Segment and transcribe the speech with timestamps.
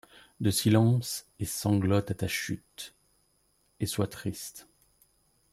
[0.39, 2.95] De silence, et sanglote à ta chute,:
[3.79, 4.67] et soit triste?